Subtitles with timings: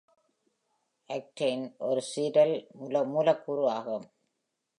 [1.09, 2.55] Acetoin ஒரு சிரல்
[3.05, 4.07] மூலக்கூறு ஆகும்.